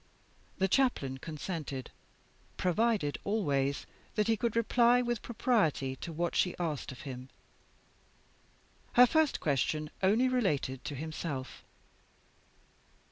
The 0.57 0.67
Chaplain 0.67 1.19
consented; 1.19 1.91
provided 2.57 3.19
always 3.23 3.85
that 4.15 4.27
he 4.27 4.35
could 4.35 4.55
reply 4.55 4.99
with 5.03 5.21
propriety 5.21 5.95
to 5.97 6.11
what 6.11 6.35
she 6.35 6.55
asked 6.57 6.91
of 6.91 7.01
him. 7.01 7.29
Her 8.93 9.05
first 9.05 9.39
question 9.39 9.91
only 10.01 10.27
related 10.27 10.83
to 10.85 10.95
himself. 10.95 11.63